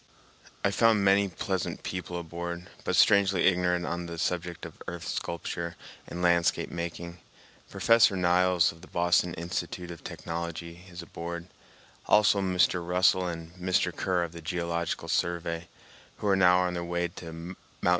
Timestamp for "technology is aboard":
10.03-11.45